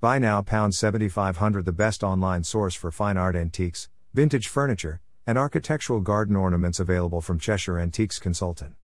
[0.00, 5.36] Buy now pound 7500 the best online source for fine art antiques, vintage furniture, and
[5.36, 8.76] architectural garden ornaments available from Cheshire Antiques Consultant.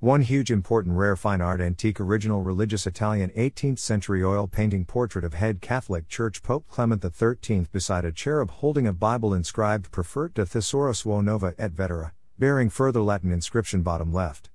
[0.00, 5.24] One huge important rare fine art antique original religious Italian 18th century oil painting portrait
[5.24, 10.34] of head Catholic Church Pope Clement XIII beside a cherub holding a Bible inscribed Profert
[10.34, 14.50] de Thesaurus Nova et Vetera, bearing further Latin inscription bottom left.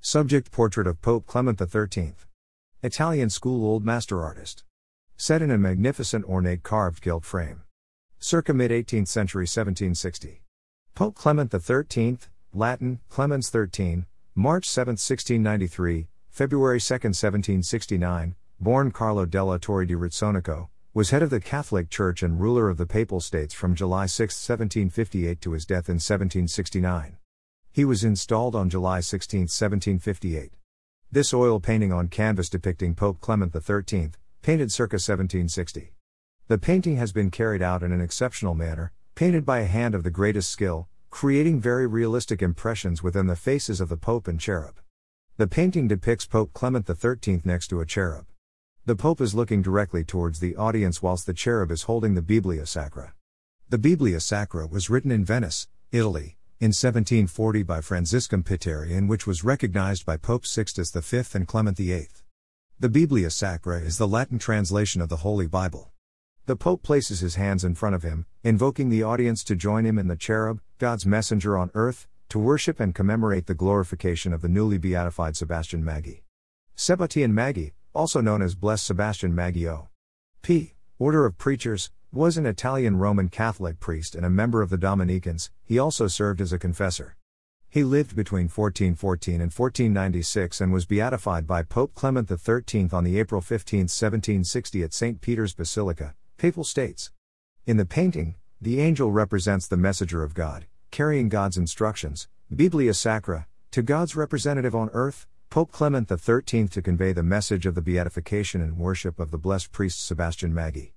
[0.00, 2.12] Subject portrait of Pope Clement XIII.
[2.84, 4.62] Italian school old master artist
[5.22, 7.62] set in a magnificent ornate carved gilt frame.
[8.18, 10.42] Circa mid 18th century 1760.
[10.96, 12.18] Pope Clement XIII,
[12.52, 20.70] Latin, Clemens XIII, March 7, 1693, February 2, 1769, born Carlo della Torre di Rezzonico,
[20.92, 24.34] was head of the Catholic Church and ruler of the Papal States from July 6,
[24.34, 27.16] 1758 to his death in 1769.
[27.70, 30.54] He was installed on July 16, 1758.
[31.12, 34.10] This oil painting on canvas depicting Pope Clement XIII,
[34.42, 35.94] painted circa 1760.
[36.48, 40.02] The painting has been carried out in an exceptional manner, painted by a hand of
[40.02, 44.80] the greatest skill, creating very realistic impressions within the faces of the Pope and cherub.
[45.36, 48.26] The painting depicts Pope Clement XIII next to a cherub.
[48.84, 52.66] The Pope is looking directly towards the audience whilst the cherub is holding the Biblia
[52.66, 53.14] Sacra.
[53.68, 59.24] The Biblia Sacra was written in Venice, Italy, in 1740 by Francesco Pitteri and which
[59.24, 62.08] was recognized by Pope Sixtus V and Clement VIII.
[62.82, 65.92] The Biblia Sacra is the Latin translation of the Holy Bible.
[66.46, 70.00] The Pope places his hands in front of him, invoking the audience to join him
[70.00, 74.48] in the cherub, God's messenger on earth, to worship and commemorate the glorification of the
[74.48, 76.22] newly beatified Sebastian Maggi.
[76.74, 79.88] Sebastian Maggi, also known as Blessed Sebastian Maggio.
[80.42, 80.74] P.
[80.98, 85.52] Order of Preachers, was an Italian Roman Catholic priest and a member of the Dominicans,
[85.62, 87.14] he also served as a confessor.
[87.72, 93.18] He lived between 1414 and 1496 and was beatified by Pope Clement XIII on the
[93.18, 95.22] April 15, 1760 at St.
[95.22, 97.12] Peter's Basilica, Papal States.
[97.64, 103.46] In the painting, the angel represents the messenger of God, carrying God's instructions, Biblia Sacra,
[103.70, 108.60] to God's representative on earth, Pope Clement XIII to convey the message of the beatification
[108.60, 110.92] and worship of the blessed priest Sebastian Maggi.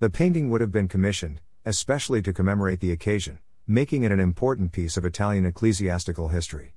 [0.00, 3.38] The painting would have been commissioned, especially to commemorate the occasion,
[3.68, 6.74] making it an important piece of Italian ecclesiastical history.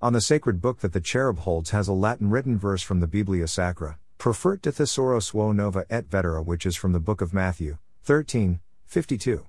[0.00, 3.08] On the sacred book that the cherub holds has a Latin written verse from the
[3.08, 7.78] Biblia Sacra, Profert de Thesauro Nova et Vetera, which is from the book of Matthew,
[8.04, 9.46] 13, 52.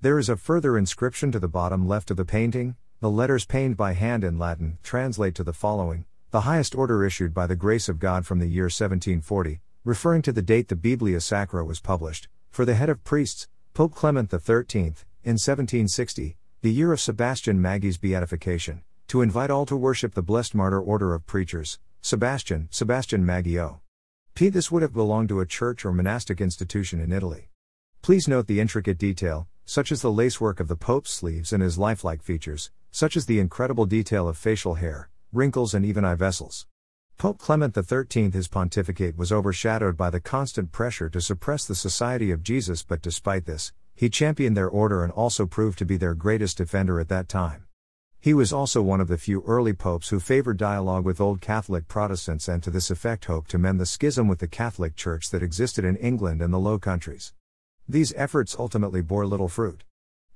[0.00, 2.74] There is a further inscription to the bottom left of the painting.
[2.98, 7.32] The letters painted by hand in Latin translate to the following The highest order issued
[7.32, 11.20] by the grace of God from the year 1740, referring to the date the Biblia
[11.20, 16.92] Sacra was published, for the head of priests, Pope Clement XIII, in 1760, the year
[16.92, 21.78] of Sebastian Maggi's beatification, to invite all to worship the blessed martyr order of preachers,
[22.02, 23.80] Sebastian, Sebastian Maggio.
[24.34, 24.50] P.
[24.50, 27.48] This would have belonged to a church or monastic institution in Italy.
[28.02, 31.78] Please note the intricate detail, such as the lacework of the Pope's sleeves and his
[31.78, 36.66] lifelike features, such as the incredible detail of facial hair, wrinkles, and even eye vessels.
[37.16, 42.30] Pope Clement XIII his pontificate was overshadowed by the constant pressure to suppress the Society
[42.30, 46.14] of Jesus, but despite this, he championed their order and also proved to be their
[46.14, 47.66] greatest defender at that time.
[48.20, 51.86] He was also one of the few early popes who favored dialogue with Old Catholic
[51.88, 55.42] Protestants and to this effect hoped to mend the schism with the Catholic Church that
[55.42, 57.34] existed in England and the Low Countries.
[57.86, 59.84] These efforts ultimately bore little fruit.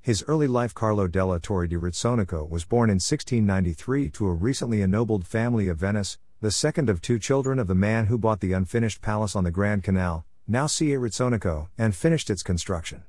[0.03, 4.83] His early life Carlo della Torre di Rezzonico was born in 1693 to a recently
[4.83, 8.53] ennobled family of Venice, the second of two children of the man who bought the
[8.53, 13.05] unfinished palace on the Grand Canal, now Ca' Rezzonico, and finished its construction.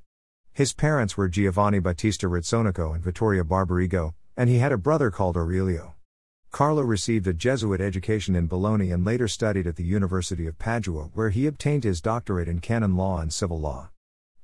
[0.59, 5.38] His parents were Giovanni Battista Rezzonico and Vittoria Barbarigo, and he had a brother called
[5.38, 5.96] Aurelio.
[6.52, 11.12] Carlo received a Jesuit education in Bologna and later studied at the University of Padua,
[11.14, 13.92] where he obtained his doctorate in canon law and civil law.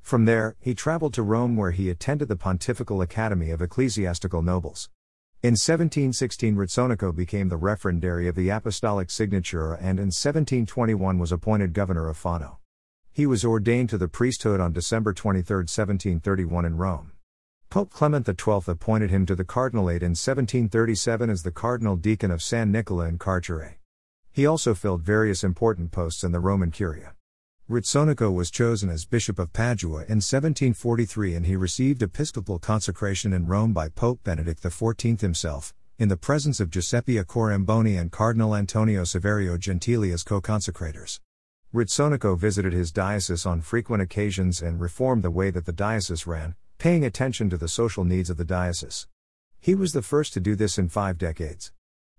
[0.01, 4.89] From there, he traveled to Rome where he attended the Pontifical Academy of Ecclesiastical Nobles.
[5.43, 11.73] In 1716, Rezzonico became the referendary of the Apostolic Signature and in 1721 was appointed
[11.73, 12.59] governor of Fano.
[13.15, 17.13] He was ordained to the priesthood on December 23, 1731, in Rome.
[17.69, 22.43] Pope Clement XII appointed him to the cardinalate in 1737 as the cardinal deacon of
[22.43, 23.79] San Nicola in Carcere.
[24.33, 27.13] He also filled various important posts in the Roman Curia.
[27.69, 33.47] Rezzonico was chosen as Bishop of Padua in 1743 and he received episcopal consecration in
[33.47, 39.03] Rome by Pope Benedict XIV himself, in the presence of Giuseppe Accoramboni and Cardinal Antonio
[39.03, 41.21] Saverio Gentili as co consecrators.
[41.75, 46.55] Rezzonico visited his diocese on frequent occasions and reformed the way that the diocese ran,
[46.77, 49.09] paying attention to the social needs of the diocese.
[49.59, 51.73] He was the first to do this in five decades.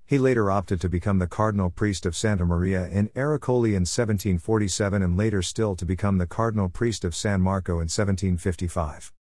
[0.05, 5.03] He later opted to become the cardinal priest of Santa Maria in Aracoeli in 1747
[5.03, 9.15] and later still to become the cardinal priest of San Marco in 1755.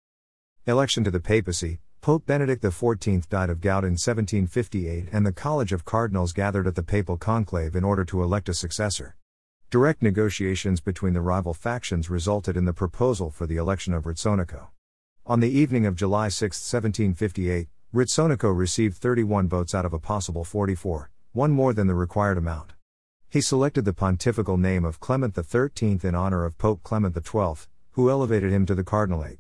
[0.67, 5.75] Election to the papacy Pope Benedict XIV died of gout in 1758 and the College
[5.75, 9.15] of Cardinals gathered at the papal conclave in order to elect a successor.
[9.73, 14.67] Direct negotiations between the rival factions resulted in the proposal for the election of Rezzonico.
[15.25, 20.45] On the evening of July 6, 1758, Rezzonico received 31 votes out of a possible
[20.45, 22.75] 44, one more than the required amount.
[23.31, 28.11] He selected the pontifical name of Clement XIII in honor of Pope Clement XII, who
[28.11, 29.39] elevated him to the cardinalate.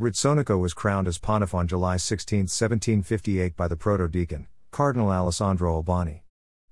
[0.00, 6.22] Rezzonico was crowned as pontiff on July 16, 1758 by the proto-deacon, Cardinal Alessandro Albani.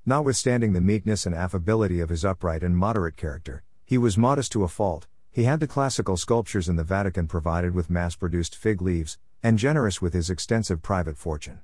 [0.06, 4.62] Notwithstanding the meekness and affability of his upright and moderate character, he was modest to
[4.62, 8.82] a fault, he had the classical sculptures in the Vatican provided with mass produced fig
[8.82, 11.60] leaves, and generous with his extensive private fortune.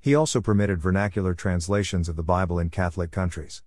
[0.00, 3.62] He also permitted vernacular translations of the Bible in Catholic countries.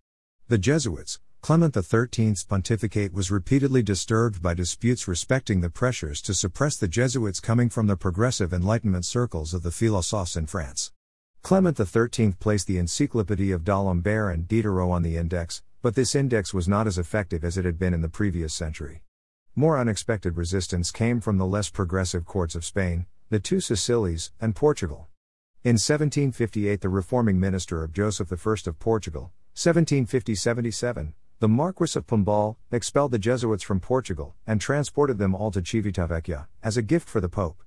[0.50, 6.78] The Jesuits, Clement XIII's pontificate was repeatedly disturbed by disputes respecting the pressures to suppress
[6.78, 10.92] the Jesuits coming from the progressive Enlightenment circles of the philosophes in France.
[11.42, 16.54] Clement XIII placed the Encyclopédie of d'Alembert and Diderot on the index, but this index
[16.54, 19.02] was not as effective as it had been in the previous century.
[19.56, 24.56] More unexpected resistance came from the less progressive courts of Spain, the two Sicilies, and
[24.56, 25.10] Portugal.
[25.64, 32.06] In 1758, the reforming minister of Joseph I of Portugal, 1750 77, the Marquis of
[32.06, 37.10] Pombal, expelled the Jesuits from Portugal and transported them all to Civitavecchia as a gift
[37.10, 37.64] for the Pope.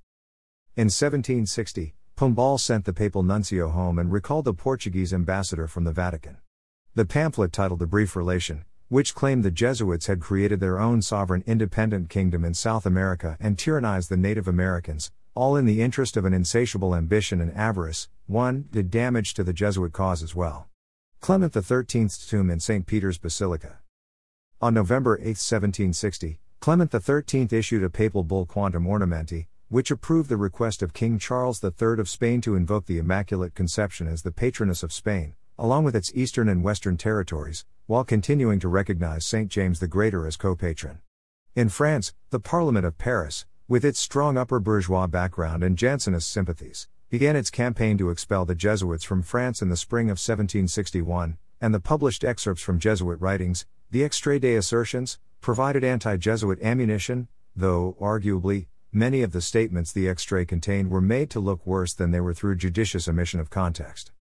[0.77, 5.91] In 1760, Pombal sent the papal nuncio home and recalled the Portuguese ambassador from the
[5.91, 6.37] Vatican.
[6.95, 11.43] The pamphlet titled The Brief Relation, which claimed the Jesuits had created their own sovereign
[11.45, 16.25] independent kingdom in South America and tyrannized the Native Americans, all in the interest of
[16.25, 18.69] an insatiable ambition and avarice, 1.
[18.71, 20.69] did damage to the Jesuit cause as well.
[21.21, 22.87] Clement XIII's tomb in St.
[22.87, 23.79] Peter's Basilica.
[24.61, 30.37] On November 8, 1760, Clement XIII issued a papal bull Quantum Ornamenti, which approved the
[30.37, 34.85] request of King Charles III of Spain to invoke the Immaculate Conception as the patroness
[34.85, 39.51] of Spain, along with its eastern and western territories, while continuing to recognize St.
[39.51, 41.01] James the Greater as co patron.
[41.57, 46.87] In France, the Parliament of Paris, with its strong upper bourgeois background and Jansenist sympathies,
[47.11, 51.75] began its campaign to expel the Jesuits from France in the spring of 1761, and
[51.75, 57.97] the published excerpts from Jesuit writings, the Extrait des Assertions, provided anti Jesuit ammunition, though,
[58.01, 62.21] arguably, many of the statements the extrait contained were made to look worse than they
[62.21, 64.13] were through judicious omission of context.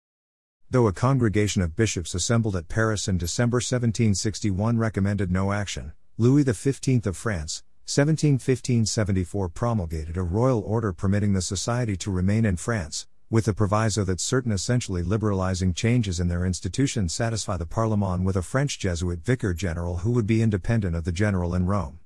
[0.70, 6.44] Though a congregation of bishops assembled at Paris in December 1761 recommended no action, Louis
[6.44, 13.06] XV of France, 1715-74 promulgated a royal order permitting the society to remain in France,
[13.28, 18.36] with the proviso that certain essentially liberalizing changes in their institutions satisfy the Parlement with
[18.36, 21.98] a French Jesuit vicar general who would be independent of the general in Rome.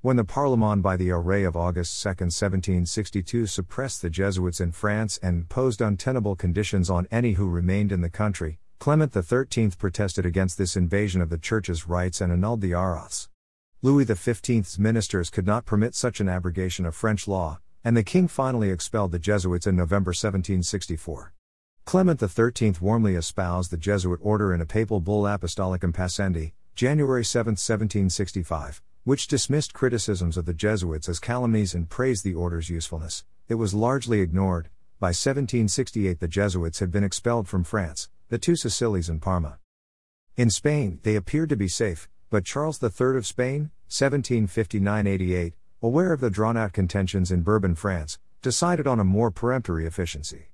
[0.00, 5.18] When the Parlement by the array of August 2, 1762 suppressed the Jesuits in France
[5.24, 10.56] and imposed untenable conditions on any who remained in the country, Clement XIII protested against
[10.56, 13.26] this invasion of the Church's rights and annulled the Arrêtés.
[13.82, 18.28] Louis XV's ministers could not permit such an abrogation of French law, and the king
[18.28, 21.32] finally expelled the Jesuits in November 1764.
[21.84, 27.54] Clement XIII warmly espoused the Jesuit order in a papal bull Apostolicum Pascendi, January 7,
[27.54, 33.24] 1765, which dismissed criticisms of the Jesuits as calumnies and praised the order's usefulness.
[33.48, 34.68] It was largely ignored.
[35.00, 39.60] By 1768, the Jesuits had been expelled from France, the two Sicilies and Parma.
[40.36, 46.12] In Spain, they appeared to be safe, but Charles III of Spain, 1759 88, aware
[46.12, 50.50] of the drawn out contentions in Bourbon, France, decided on a more peremptory efficiency.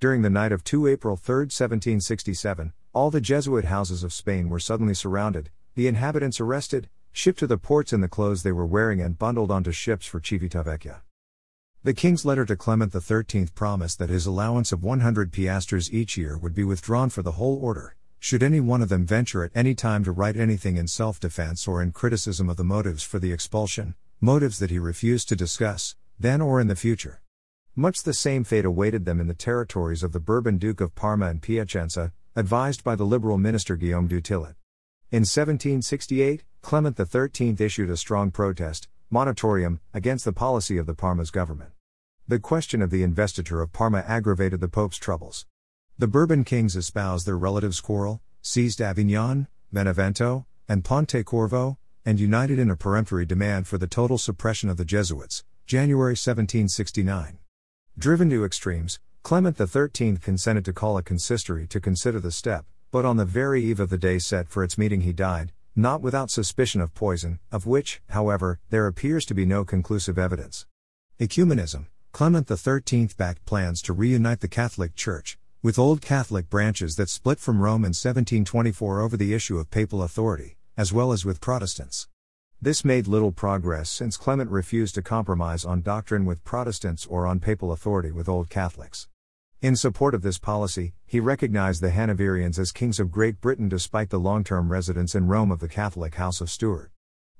[0.00, 4.60] During the night of 2 April 3, 1767, all the Jesuit houses of Spain were
[4.60, 9.00] suddenly surrounded, the inhabitants arrested, shipped to the ports in the clothes they were wearing,
[9.00, 11.00] and bundled onto ships for Civitavecchia.
[11.82, 16.36] The king's letter to Clement XIII promised that his allowance of 100 piastres each year
[16.36, 19.74] would be withdrawn for the whole order, should any one of them venture at any
[19.74, 23.32] time to write anything in self defense or in criticism of the motives for the
[23.32, 27.22] expulsion, motives that he refused to discuss, then or in the future.
[27.74, 31.28] Much the same fate awaited them in the territories of the Bourbon Duke of Parma
[31.28, 34.54] and Piacenza, advised by the liberal minister Guillaume du Tillot.
[35.10, 41.30] In 1768, Clement XIII issued a strong protest, monitorium, against the policy of the Parma's
[41.30, 41.72] government.
[42.28, 45.46] The question of the investiture of Parma aggravated the Pope's troubles.
[45.98, 52.70] The Bourbon kings espoused their relatives' quarrel, seized Avignon, Benevento, and Pontecorvo, and united in
[52.70, 57.38] a peremptory demand for the total suppression of the Jesuits, January 1769.
[57.98, 63.04] Driven to extremes, Clement XIII consented to call a consistory to consider the step, but
[63.04, 66.30] on the very eve of the day set for its meeting he died, not without
[66.30, 70.66] suspicion of poison, of which, however, there appears to be no conclusive evidence.
[71.18, 77.08] Ecumenism Clement XIII backed plans to reunite the Catholic Church, with Old Catholic branches that
[77.08, 81.40] split from Rome in 1724 over the issue of papal authority, as well as with
[81.40, 82.08] Protestants.
[82.60, 87.40] This made little progress since Clement refused to compromise on doctrine with Protestants or on
[87.40, 89.08] papal authority with Old Catholics.
[89.62, 94.08] In support of this policy, he recognized the Hanoverians as kings of Great Britain despite
[94.08, 96.90] the long term residence in Rome of the Catholic House of Stuart.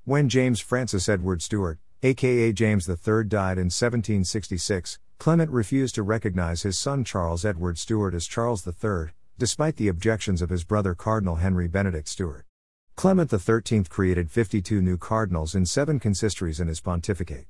[0.03, 6.61] When James Francis Edward Stuart, aka James III, died in 1766, Clement refused to recognize
[6.61, 11.37] his son Charles Edward Stuart as Charles III, despite the objections of his brother Cardinal
[11.37, 12.45] Henry Benedict Stuart.
[12.95, 17.47] Clement XIII created 52 new cardinals in seven consistories in his pontificate.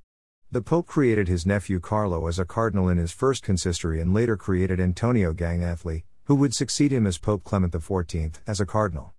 [0.53, 4.35] The Pope created his nephew Carlo as a cardinal in his first consistory and later
[4.35, 9.13] created Antonio Ganganelli, who would succeed him as Pope Clement XIV, as a cardinal.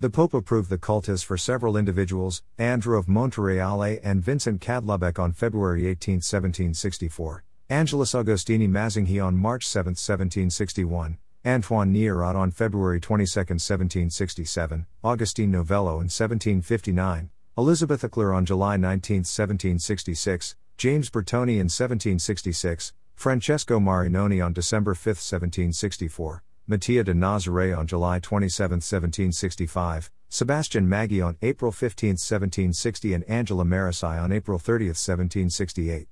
[0.00, 5.32] The Pope approved the cultus for several individuals, Andrew of Montereale and Vincent Kadłubek on
[5.32, 13.30] February 18, 1764, Angelus Augustini Mazzinghi on March 7, 1761, Antoine Neyrot on February 22,
[13.40, 22.92] 1767, Augustine Novello in 1759, Elizabeth Eclair on July 19, 1766, James Bertoni in 1766,
[23.14, 31.24] Francesco Marinoni on December 5, 1764, Mattia de Nazare on July 27, 1765, Sebastian Maggi
[31.24, 36.08] on April 15, 1760, and Angela Merici on April 30, 1768.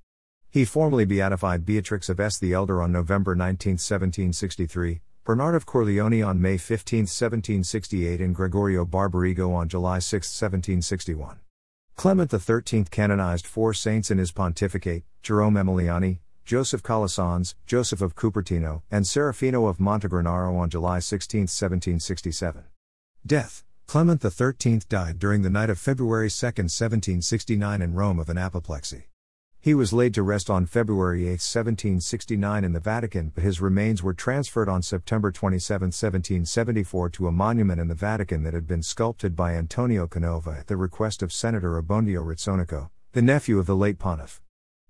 [0.49, 2.39] He formally beatified Beatrix of S.
[2.39, 8.85] the Elder on November 19, 1763, Bernard of Corleone on May 15, 1768, and Gregorio
[8.85, 11.41] Barbarigo on July 6, 1761.
[11.97, 18.83] Clement XIII canonized four saints in his pontificate Jerome Emiliani, Joseph Calasanz, Joseph of Cupertino,
[18.91, 22.65] and Serafino of Montegranaro on July 16, 1767.
[23.25, 28.39] Death Clement XIII died during the night of February 2, 1769, in Rome of an
[28.39, 29.12] apoplexy.
[29.63, 34.03] He was laid to rest on February 8, 1769, in the Vatican, but his remains
[34.03, 38.83] were transferred on September 27, 1774, to a monument in the Vatican that had been
[38.83, 43.77] sculpted by Antonio Canova at the request of Senator Abbondio Rezzonico, the nephew of the
[43.77, 44.43] late pontiff.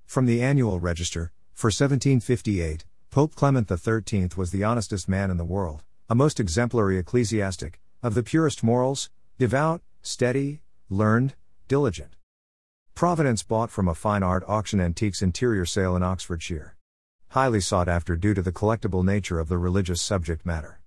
[0.06, 5.44] From the Annual Register, for 1758, Pope Clement XIII was the honestest man in the
[5.44, 11.34] world, a most exemplary ecclesiastic, of the purest morals, devout, steady, learned,
[11.68, 12.16] diligent.
[12.94, 16.76] Providence bought from a fine art auction antiques interior sale in Oxfordshire.
[17.30, 20.80] Highly sought after due to the collectible nature of the religious subject matter.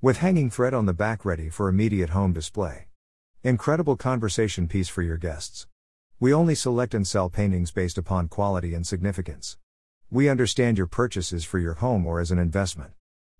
[0.00, 2.86] With hanging thread on the back ready for immediate home display.
[3.42, 5.66] Incredible conversation piece for your guests.
[6.18, 9.58] We only select and sell paintings based upon quality and significance.
[10.10, 12.92] We understand your purchase is for your home or as an investment.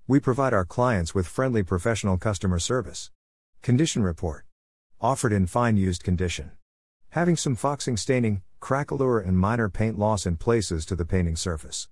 [0.07, 3.11] We provide our clients with friendly professional customer service.
[3.63, 4.45] Condition report.
[5.01, 6.51] Offered in fine used condition
[7.11, 11.89] having some foxing staining, craquelure, and minor paint loss in places to the painting surface.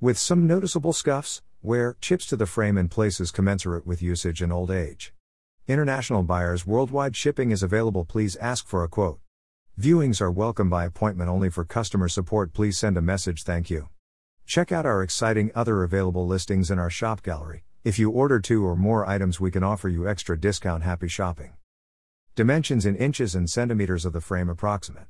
[0.00, 4.52] With some noticeable scuffs, wear, chips to the frame in places commensurate with usage and
[4.52, 5.12] old age.
[5.66, 8.04] International buyers worldwide shipping is available.
[8.04, 9.20] Please ask for a quote.
[9.78, 12.52] Viewings are welcome by appointment only for customer support.
[12.52, 13.42] Please send a message.
[13.42, 13.88] Thank you.
[14.46, 17.64] Check out our exciting other available listings in our shop gallery.
[17.84, 20.82] If you order two or more items, we can offer you extra discount.
[20.84, 21.57] Happy shopping.
[22.38, 25.08] Dimensions in inches and centimeters of the frame approximate.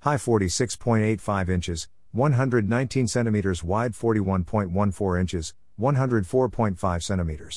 [0.00, 7.56] High 46.85 inches, 119 centimeters wide 41.14 inches, 104.5 centimeters.